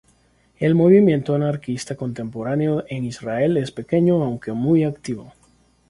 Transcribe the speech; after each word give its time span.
El 0.57 0.73
movimiento 0.73 1.35
anarquista 1.35 1.95
contemporáneo 1.95 2.83
en 2.87 3.05
Israel 3.05 3.55
es 3.57 3.69
pequeño, 3.71 4.23
aunque 4.23 4.51
muy 4.51 4.83
activo. 4.83 5.31